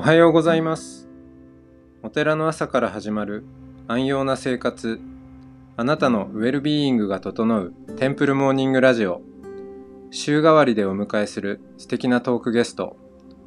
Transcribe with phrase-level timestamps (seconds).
[0.00, 1.10] おはようございます。
[2.02, 3.44] お寺の朝から始まる
[3.86, 4.98] 安養な生活、
[5.76, 9.20] あなたのウェルビーイングが整うテンプルモーニングラジオ。
[10.10, 12.96] 週替わりでお迎えする素敵なトークゲスト。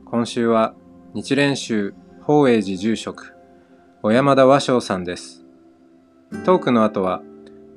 [0.06, 0.76] 今週は
[1.16, 3.34] 日蓮宗法栄寺住職、
[4.04, 5.44] 小山田和尚さんです。
[6.46, 7.24] トークの後は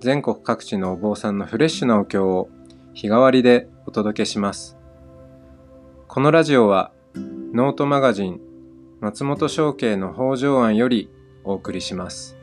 [0.00, 2.50] 全国各地のお坊さんのフレッシュなお経を
[2.92, 4.76] 日替わりでお届けします。
[6.08, 6.92] このラジオは
[7.54, 8.45] ノートマガジン
[8.98, 11.10] 松本商家の北条庵より
[11.44, 12.34] お送りします。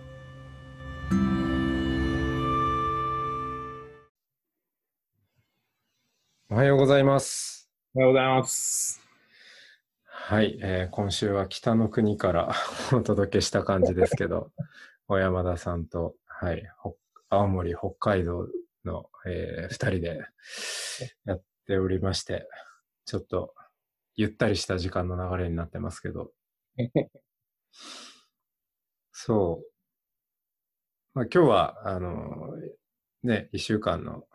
[6.51, 7.71] おはようございます。
[7.95, 9.01] おはようございます。
[10.05, 12.53] はい、えー今週は北の国から
[12.93, 14.51] お届けした感じですけど、
[15.07, 16.95] 小山田さんと、はい、ほ
[17.29, 18.47] 青森、北海道
[18.85, 20.21] の、えー二人で
[21.25, 22.47] やっておりまして、
[23.05, 23.55] ちょっと
[24.15, 26.31] ゆったりした時間の流れになってますけど、
[29.11, 29.65] そう。
[31.13, 32.57] まあ、今日は、あの、
[33.23, 34.25] ね、一週間の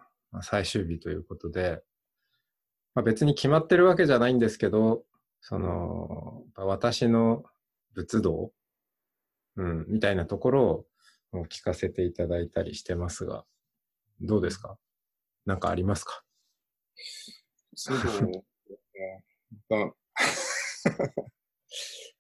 [0.43, 1.83] 最終日ということで、
[2.95, 5.05] まあ、別に決まってるわけじゃないんですけど、
[5.41, 7.45] その、私の
[7.95, 8.53] 仏道、
[9.57, 10.87] うん、みたいなところ
[11.33, 13.45] を聞かせていただいたりしてますが、
[14.21, 14.79] どうですか？
[15.47, 16.25] なんかありますか？
[17.75, 18.45] そうですね。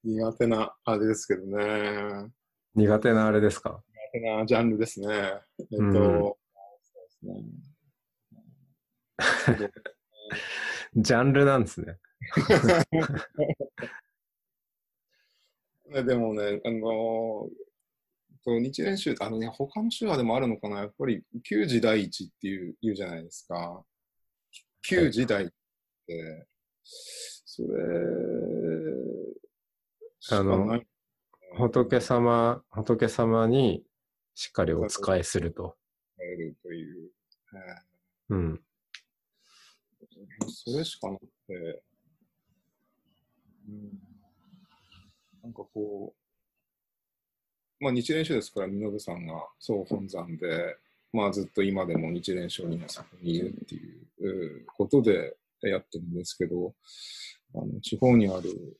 [0.04, 2.30] 苦手なあれですけどね。
[2.74, 3.82] 苦手なあれですか？
[4.12, 5.08] 苦手なジャンルですね。
[5.08, 6.34] えっと、うんそ
[9.52, 9.70] うですね。
[11.02, 11.98] ジャンルなんですね。
[15.90, 17.48] ね でもね、あの
[18.44, 23.84] と日蓮宗、あのね、他の宗派でもあるのかな、やっぱり、旧時代一っていう言うじゃないですか。
[24.82, 25.48] 旧時代っ
[26.06, 26.46] て、
[26.82, 27.68] それ、
[30.30, 30.80] あの
[31.56, 33.84] 仏様、仏様に
[34.34, 35.76] しっかりお仕えすると。
[36.20, 37.10] えるという、
[38.30, 38.50] うん。
[38.52, 38.68] えー
[40.50, 41.82] それしかなくて、
[43.68, 44.00] うん、
[45.42, 46.14] なんかこ
[47.80, 50.76] う、まあ日蓮宗ですから、身延さんが総本山で、
[51.12, 53.80] まあずっと今でも日蓮上人がそこにいるってい
[54.20, 56.74] ううことでやってるんですけど、
[57.54, 58.78] あの地方にある、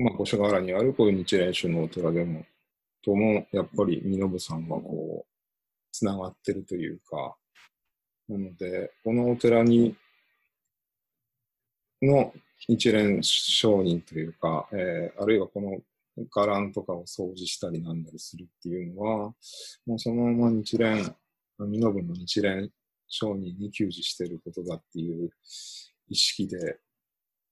[0.00, 2.44] まあ五所川原にあるこういう日蓮宗のお寺でも、
[3.04, 5.30] とも、やっぱり身延さんはこう、
[5.92, 7.36] つながってるというか、
[8.28, 9.94] なので、このお寺に、
[12.00, 12.32] の
[12.66, 15.78] 一連商人というか、えーあるいはこの
[16.30, 19.34] 伽藍とかを掃除したりなんだりするっていうのは、
[19.86, 21.14] もうそのまま日蓮、
[21.58, 22.70] 身延の日蓮
[23.06, 25.30] 商人に給仕してることだっていう
[26.08, 26.78] 意識で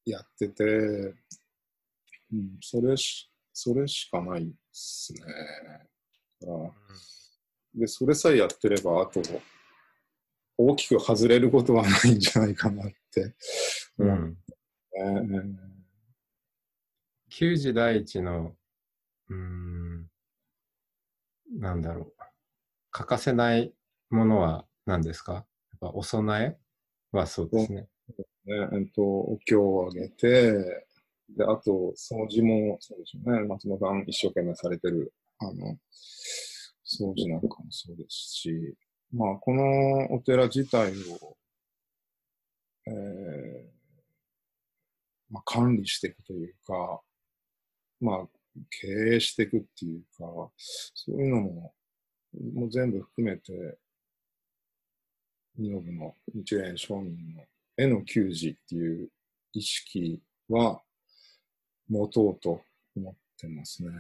[0.07, 0.65] やってて、
[2.33, 5.21] うん、それし、それしかないですね。
[7.75, 9.21] で、それさえやってれば、あと、
[10.57, 13.35] 大きく外れることはないんじゃないかなって。
[13.99, 14.37] うん。
[14.97, 15.55] えー
[17.31, 18.57] 旧時代一の、
[19.29, 20.11] うーん、
[21.59, 22.23] なんだろう。
[22.91, 23.75] 欠かせない
[24.09, 25.35] ものは何ですか？
[25.35, 25.45] やっ
[25.79, 26.57] ぱお供え
[27.13, 27.83] はそうですね。
[28.47, 30.88] ねえっと、お経をあげて、
[31.37, 33.47] で、あと、掃除も、そうですよね。
[33.47, 35.79] 松本さん一生懸命されてる、あの、
[36.85, 38.75] 掃除なんかもそうですし、
[39.13, 41.37] まあ、このお寺自体を、
[42.87, 43.79] えー
[45.31, 47.01] まあ、管理していくというか、
[48.01, 48.29] まあ、
[48.81, 51.75] 経営していくっていうか、そういうのも、
[52.55, 53.79] もう全部含めて、
[55.57, 57.45] 身延の日蓮商人の
[57.77, 59.09] への給仕っていう
[59.53, 60.81] 意識は
[61.89, 62.63] 持とうと
[62.97, 63.91] 思ってますね。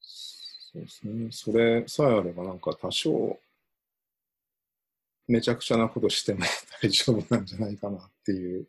[0.00, 1.28] そうですね。
[1.30, 3.38] それさえあればなんか多少
[5.26, 6.40] めちゃくちゃなことしても
[6.82, 8.66] 大丈夫なんじゃないかなっていう、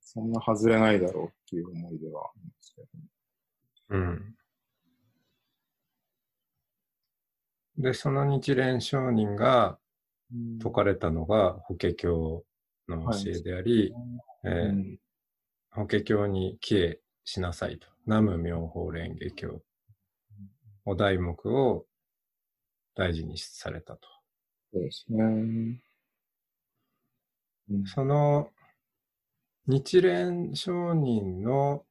[0.00, 2.88] そんな外れないだろうっていう思いではありますけど。
[3.90, 4.34] うん。
[7.78, 9.78] で、その日蓮上人が
[10.58, 12.44] 説かれたのが法華経
[12.88, 13.94] の教えであり、
[14.44, 14.98] えーうん
[15.78, 17.86] 法華経に帰依しなさいと。
[18.04, 19.62] 南無妙法蓮華経。
[20.84, 21.86] お題目を
[22.96, 24.08] 大事にされたと。
[24.72, 25.24] そうですね。
[27.70, 28.50] うんその
[29.68, 31.84] 日蓮上人の、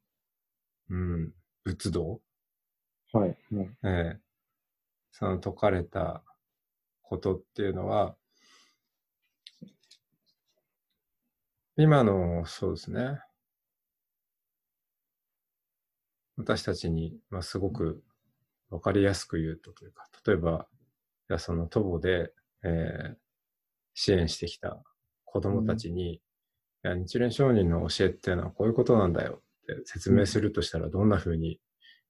[0.90, 1.32] うん、
[1.64, 2.20] 仏道、
[3.14, 3.30] はい。
[3.30, 4.20] はいええ
[5.12, 6.24] その説かれた
[7.04, 8.18] ことっていうのは、
[11.78, 13.20] 今の、そうですね、
[16.38, 18.04] 私たちに、まあ、すごく
[18.70, 20.68] わかりやすく言うとというか、例えば、
[21.30, 23.16] いやそのトボで、えー
[24.00, 24.80] 支援してきた
[25.26, 26.22] 子供たちに、い
[26.84, 29.42] や日蓮上人の教えっていうのはこういうことなんだよ
[29.74, 31.60] って説明するとしたらどんな風に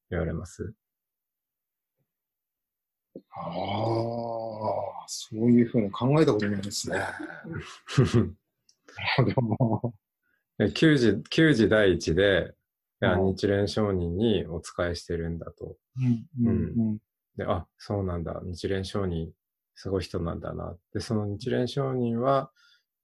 [0.10, 0.74] 言われます、
[3.32, 7.00] ああ、そういうふうに考えたことないですね。
[9.26, 9.94] でも、
[10.58, 12.54] で給仕、給仕第一で、
[13.02, 15.76] 日蓮商人にお仕えしてるんだと。
[15.98, 16.98] うんうん
[17.38, 18.42] で、あ、そうなんだ。
[18.44, 19.32] 日蓮商人、
[19.76, 20.76] すごい人なんだな。
[20.94, 22.52] で、その日蓮商人は、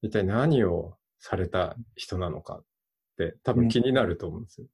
[0.02, 2.66] 一体何をされた人なのかっ
[3.18, 4.68] て、多分気になると思うんですよ。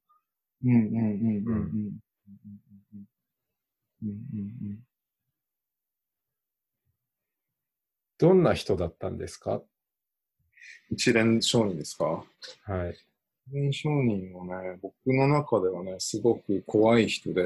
[0.64, 2.00] うんうんうんうんうん。
[4.02, 4.78] うんうんうん、
[8.16, 9.62] どんな人だったんですか？
[10.90, 12.24] 一連商人ですか？
[12.64, 12.96] はい。
[13.50, 17.42] 一連商人はね、僕の中ではね、すごく怖い人で、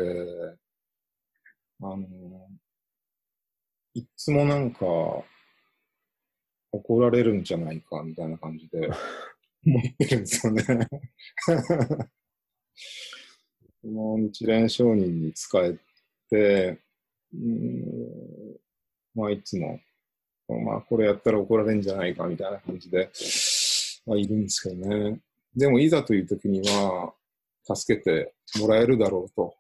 [1.81, 2.07] あの、
[3.95, 4.85] いつもなんか、
[6.73, 8.91] 怒られるんじゃないかみたいな感じで
[9.65, 10.63] 思ってるんですよね。
[13.83, 15.79] この日蓮商人に仕え
[16.29, 16.81] て、
[17.33, 18.59] うーん
[19.15, 19.81] まあいつも、
[20.49, 23.11] まあこれやったら怒られるんじゃないかみたいな感じで、
[24.07, 25.21] まあいるんですけどね。
[25.57, 27.15] でもいざという時には、
[27.65, 29.57] 助けてもらえるだろうと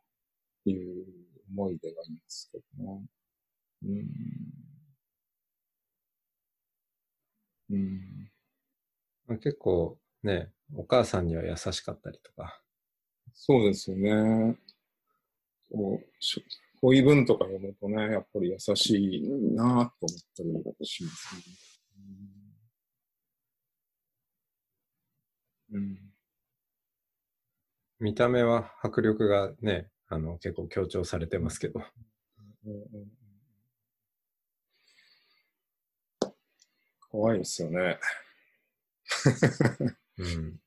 [0.67, 1.07] いう
[1.51, 3.03] 思いではいますけどね。
[3.85, 4.07] うん。
[7.71, 8.31] うん。
[9.27, 12.61] まあ結構ね、お母さんには優しかったりとか。
[13.33, 14.57] そうですよね。
[15.71, 16.45] そうし
[16.81, 19.23] こういう文とか読むとね、やっぱり優しい
[19.55, 20.07] なと
[20.43, 21.43] 思ったりしますね。
[21.99, 22.34] うん。
[25.75, 26.15] うん
[28.01, 31.81] 見た目は迫力がね、あの、結構強調されてますけど。
[37.09, 37.99] 怖いですよね。
[40.19, 40.61] うん。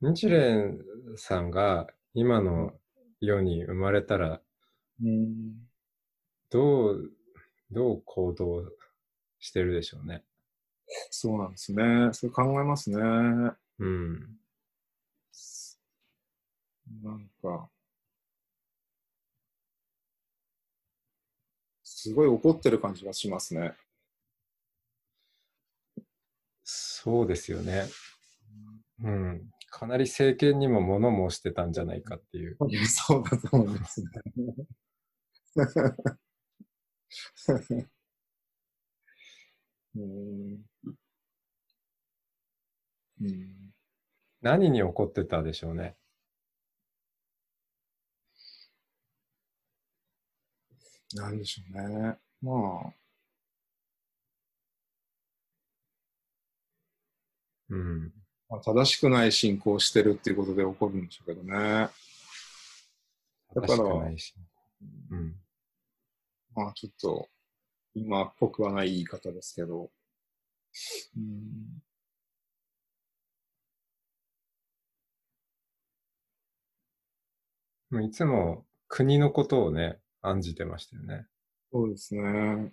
[0.00, 0.84] 日蓮
[1.16, 2.72] さんが今の
[3.20, 4.40] 世に生まれたら、
[5.02, 5.54] うん。
[6.50, 7.10] どう、
[7.70, 8.70] どう行動
[9.40, 10.22] してるでしょうね。
[11.10, 12.10] そうなんですね。
[12.12, 12.98] それ考えますね。
[13.82, 14.38] なうん。
[17.16, 17.68] んか、
[21.84, 23.76] すごい怒ってる感じがしますね。
[26.64, 27.86] そうですよね。
[29.02, 29.42] うん。
[29.70, 32.56] かなり政権にも物申してたんじゃないかっていう。
[32.86, 34.08] そうだと思いますね。
[39.94, 40.64] うん
[43.20, 43.61] うん
[44.42, 45.96] 何に怒ってたでしょうね。
[51.14, 52.16] なんでしょうね。
[52.40, 52.52] ま
[52.88, 52.92] あ、
[57.70, 58.12] うん。
[58.48, 61.88] まあ正しくない信仰をしてるっていうことで起こるんでしょうけどね。
[63.54, 64.34] だから正しくないし。
[65.10, 65.36] うん。
[66.54, 67.28] まあちょっと、
[67.94, 69.90] 今っぽくはない言い方ですけど。
[71.16, 71.82] うん、
[77.81, 81.26] もういつも国のことをね、案じてましたよね。
[81.72, 82.72] そうですね。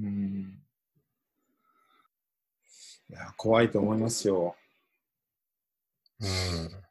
[0.00, 0.62] うん。
[3.08, 4.56] いや、怖いと思いますよ。
[6.20, 6.82] うん。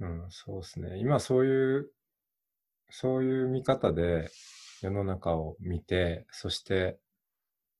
[0.00, 0.98] うん、そうですね。
[0.98, 1.90] 今そういう、
[2.90, 4.30] そういう見方で
[4.82, 6.98] 世の中を見て、そして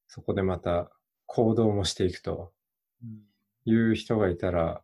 [0.08, 0.90] そこでまた
[1.26, 2.52] 行動もしていくと
[3.64, 4.82] いう人がいたら、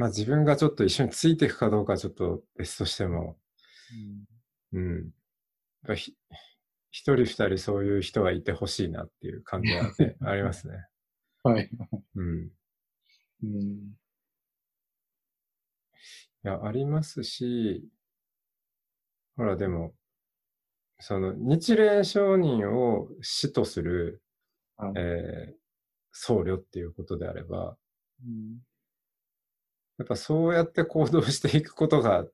[0.00, 3.36] まあ自分がちょっと一緒についていくかどうかはちょっと別としても、
[4.72, 4.94] うん。
[4.94, 5.02] やっ
[5.88, 6.14] ぱひ
[6.90, 10.86] 一人二人そういう人がいてほしいなっていう感じはね、 ありますね。
[11.42, 11.68] はい。
[12.14, 12.50] うん。
[13.42, 13.50] うん。
[13.52, 13.94] い
[16.44, 17.86] や、ありますし、
[19.36, 19.94] ほら、でも、
[20.98, 24.22] その、日蓮上人を死とする、
[24.78, 25.60] はいえー
[26.12, 27.76] 僧侶っていうことであれば、
[28.24, 28.58] うん
[30.00, 32.24] やっぱそうやって行動していくことが、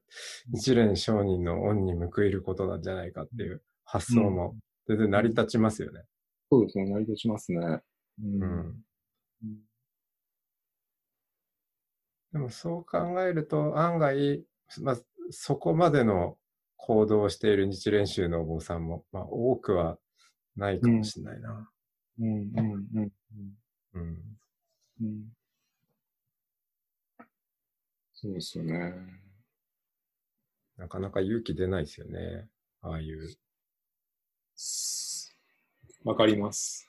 [0.53, 4.55] 日蓮上人の恩に報いることなんじゃないかっていう発想も
[4.87, 6.03] 全然成り立ちますよね。
[6.49, 6.85] そうですね。
[6.89, 7.59] 成り立ちますね。
[7.59, 7.83] う
[8.23, 8.85] うん。
[9.43, 9.57] うん
[12.33, 14.45] でもそう考えると案外、
[14.83, 14.97] まあ、
[15.31, 16.37] そこまでの
[16.77, 19.97] 行動をしている日蓮宗のお坊さんも、まあ、多くは
[20.55, 21.69] ないかもしれないな。
[22.21, 22.49] うんうん
[22.95, 23.09] うん
[23.95, 24.15] うん。
[25.01, 25.36] うん。
[28.19, 28.95] そうですよね。
[30.79, 32.49] なかなか勇気出ないですよね。
[32.81, 33.37] ああいう。
[36.03, 36.89] わかります。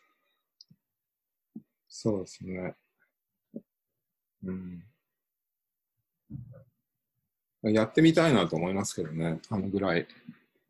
[1.90, 2.76] そうですね。
[4.46, 4.86] うん。
[7.64, 10.08] やってみたいなと思いますけどね、あのぐらい。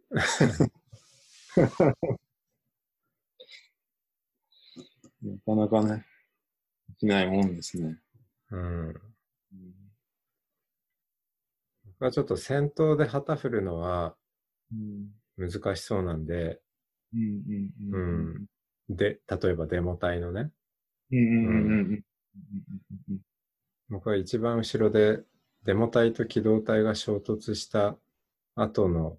[5.22, 6.04] なかなかね、
[6.90, 8.00] できないもんですね。
[8.50, 9.17] うん。
[12.00, 14.16] うん僕はちょっと先頭で旗振るのは
[14.72, 16.60] うん難しそうなんで、
[17.14, 17.42] うん
[17.92, 18.00] うんう
[18.44, 18.46] ん
[18.90, 20.52] で、例えばデモ隊のね、
[21.12, 22.04] うんうんうんうん
[23.10, 23.20] うん
[23.90, 25.22] 僕は一番後ろで
[25.64, 27.96] デモ隊と機動隊が衝突した
[28.56, 29.18] 後の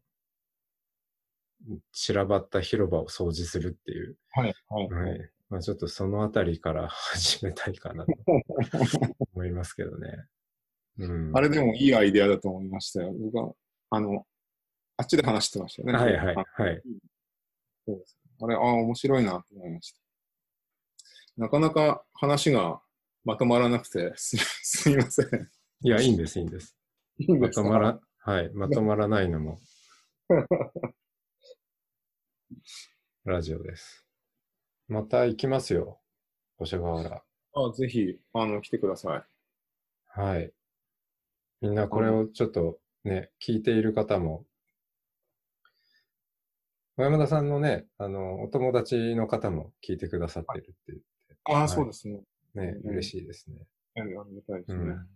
[1.93, 5.17] 散らばった広場を掃除するっていう、はいはいは。
[5.17, 5.31] い。
[5.49, 8.13] まあちょっとそのあたりから始めたいかなと
[9.35, 10.27] 思いますけどね。
[10.99, 11.37] うん。
[11.37, 13.13] あれでもいいアイデアだと思いましたよ。
[13.13, 13.53] 僕は、
[13.91, 14.27] あの、
[14.97, 15.95] あっちで話してましたよね。
[15.99, 16.83] はいはいあはい。
[17.87, 18.19] そうです。
[18.41, 20.01] あれ、ああ、面白いなと思いました。
[21.37, 22.83] なかなか話が
[23.25, 25.27] まとまらなくて、 すすみません。
[25.83, 26.77] いや、いいんです、いいんです。
[27.19, 27.63] いいんですか？
[27.63, 29.61] まとまら、はい、まとまらないのも
[33.25, 34.05] ラジオです。
[34.89, 36.01] また行きますよ、
[36.57, 37.23] 五所川原。
[37.55, 39.25] あぜひ、あの、来てください。
[40.21, 40.53] はい。
[41.61, 44.45] みんなこれをちょっとね、聞いている方も、
[46.97, 51.01] 小山田さんのね、あの、お友達の方も聞いてくださってるって
[51.45, 52.21] ああ、はいそうですね。
[52.55, 53.57] ね、うん嬉しいですね。
[53.97, 54.79] ありがたいですね。
[54.79, 55.07] うん。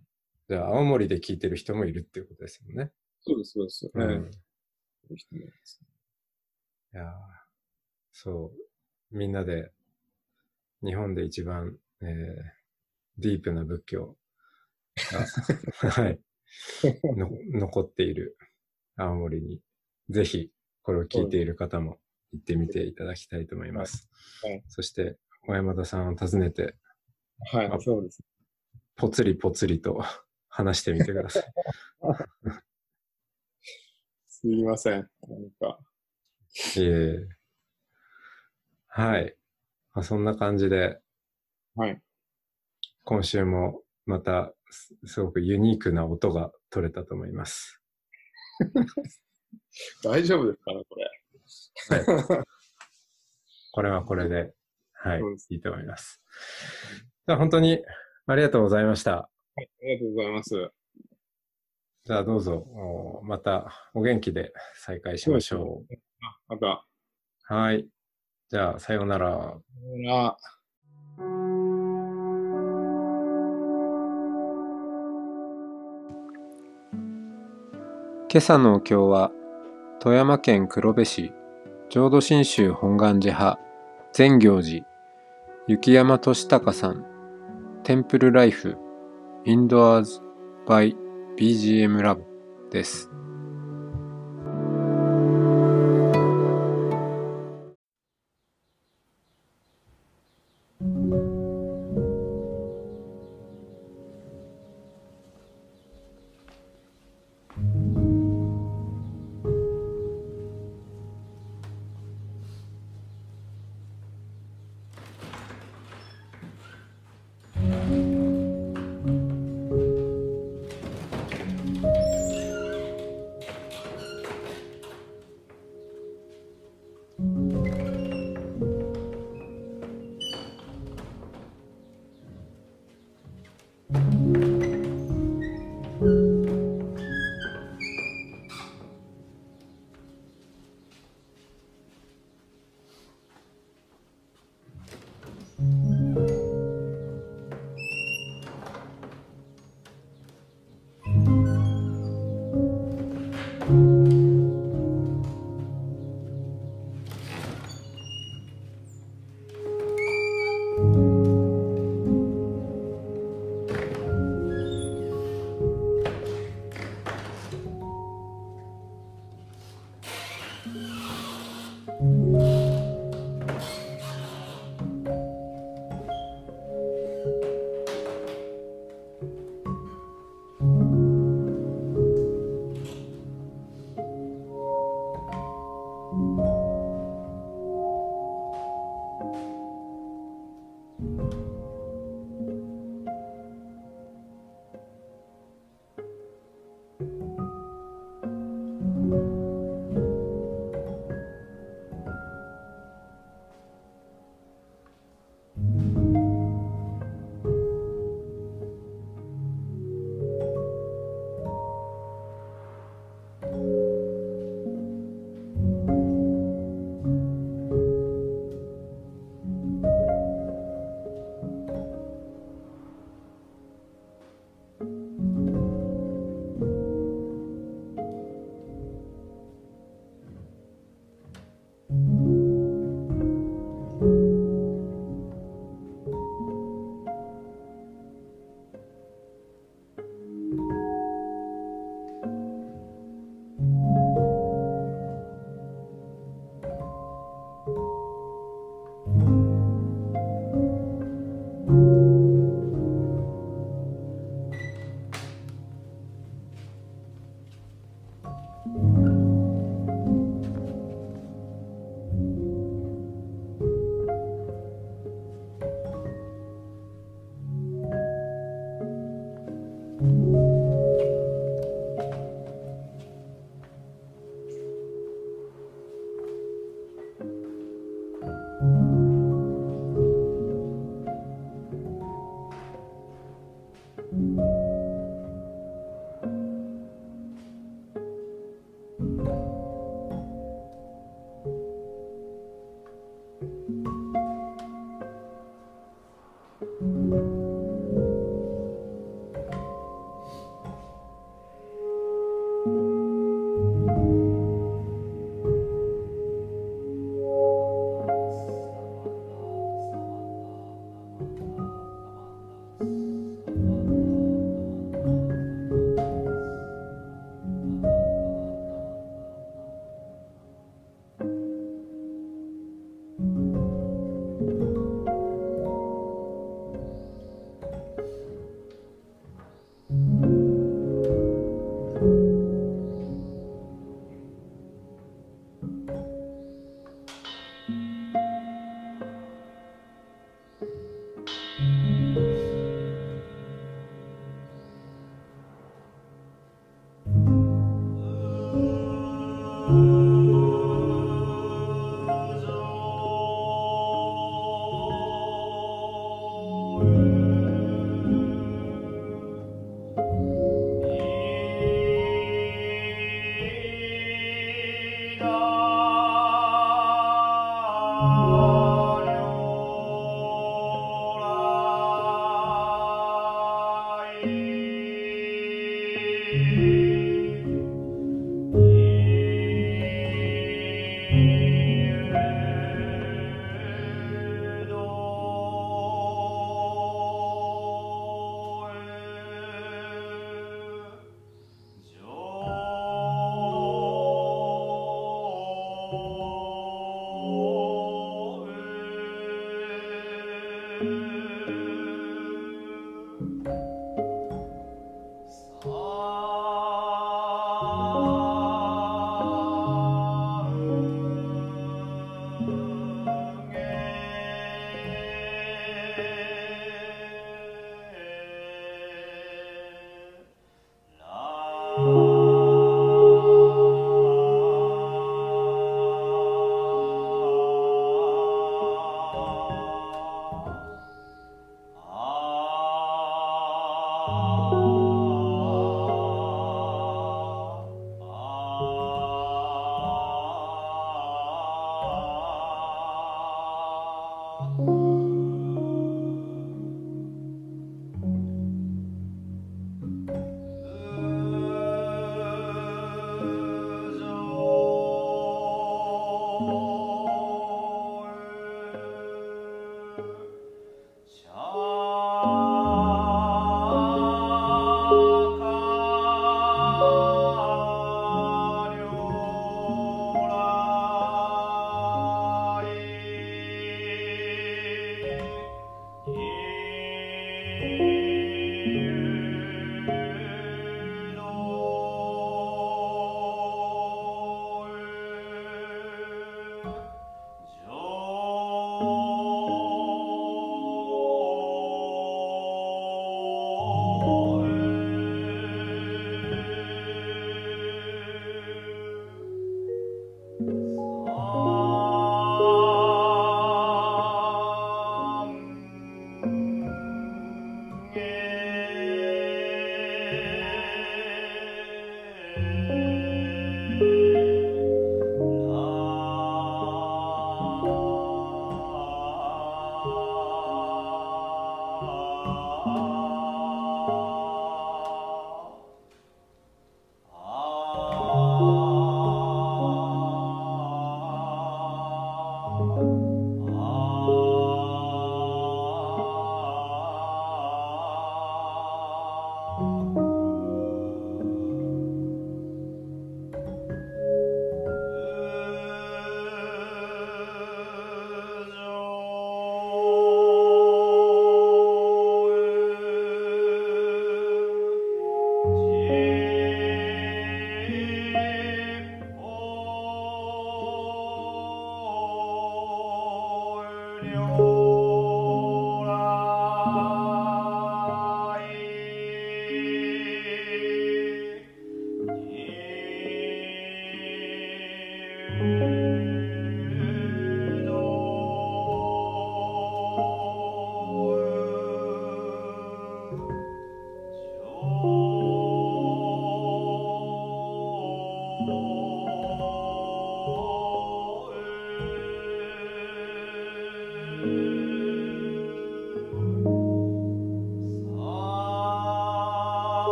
[0.48, 2.92] じゃあ、青森で聞いてる人もいるっていうことですよね。
[3.20, 3.90] そうです、そうです。
[3.92, 4.02] うん。
[4.02, 4.42] ええ
[6.94, 7.08] いやー
[8.12, 8.52] そ
[9.12, 9.70] う、みんなで、
[10.82, 12.08] 日本で一番、えー、
[13.18, 14.16] ディープな仏教
[15.12, 15.26] が、
[15.90, 16.18] はい、の、
[17.52, 18.36] 残っている
[18.96, 19.60] 青森に、
[20.08, 20.50] ぜひ、
[20.82, 22.00] これを聞いている方も
[22.32, 24.08] 行ってみていただきたいと思います。
[24.42, 26.76] はいはいそして、小山田さんを訪ねて、
[27.50, 28.22] はい、あそうです。
[28.96, 30.02] ぽつりぽつりと
[30.48, 31.52] 話してみてください。
[34.28, 35.10] すいません。
[35.28, 35.78] なんか、
[36.76, 37.28] いえ
[38.88, 39.36] はい。
[39.94, 41.00] まあ、そんな感じで、
[41.74, 42.02] はい。
[43.04, 47.80] 今週もまたすすごくユニークな音が取れたと思います。
[50.02, 52.44] 大丈夫ですかね、これ。
[53.72, 54.54] これはこれで、
[54.92, 56.22] はいいいと思います。
[57.26, 57.84] じゃあ本当に
[58.26, 59.30] ありがとうございました。
[59.56, 60.70] ありがとうございます。
[62.04, 65.84] じゃあどうぞ、おまたお元気で再会しましょ
[66.48, 66.66] また、
[67.50, 67.54] う。
[67.54, 67.86] はい。
[68.48, 69.56] じゃあ、さようなら。
[70.10, 70.36] あ
[78.32, 79.30] 今朝のお経は
[80.00, 81.34] 富山県黒部市
[81.90, 83.60] 浄土真宗本願寺派
[84.14, 84.86] 善行寺
[85.66, 87.04] 雪山俊孝さん
[87.82, 88.78] テンプルライフ
[89.44, 90.22] インドアーズ
[90.66, 90.96] by
[91.38, 92.22] BGM ラボ
[92.70, 93.10] です。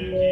[0.00, 0.29] Amen.